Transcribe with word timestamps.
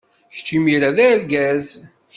Kečč 0.33 0.47
imir-a 0.57 0.89
d 0.95 0.97
argaz. 1.09 1.67